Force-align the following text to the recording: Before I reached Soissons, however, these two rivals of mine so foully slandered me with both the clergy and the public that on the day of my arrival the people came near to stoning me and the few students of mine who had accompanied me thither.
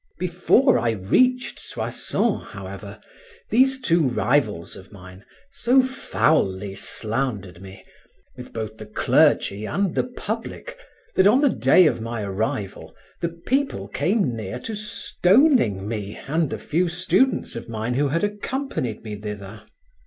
Before 0.17 0.79
I 0.79 0.93
reached 0.93 1.59
Soissons, 1.59 2.45
however, 2.53 2.99
these 3.51 3.79
two 3.79 4.01
rivals 4.01 4.75
of 4.75 4.91
mine 4.91 5.23
so 5.51 5.83
foully 5.83 6.73
slandered 6.73 7.61
me 7.61 7.83
with 8.35 8.51
both 8.51 8.77
the 8.77 8.87
clergy 8.87 9.65
and 9.65 9.93
the 9.93 10.05
public 10.05 10.75
that 11.13 11.27
on 11.27 11.41
the 11.41 11.49
day 11.49 11.85
of 11.85 12.01
my 12.01 12.23
arrival 12.23 12.95
the 13.21 13.29
people 13.29 13.87
came 13.87 14.35
near 14.35 14.57
to 14.61 14.73
stoning 14.73 15.87
me 15.87 16.17
and 16.27 16.49
the 16.49 16.57
few 16.57 16.89
students 16.89 17.55
of 17.55 17.69
mine 17.69 17.93
who 17.93 18.07
had 18.07 18.23
accompanied 18.23 19.03
me 19.03 19.15
thither. 19.15 19.65